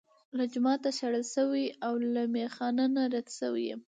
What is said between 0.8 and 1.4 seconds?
شړل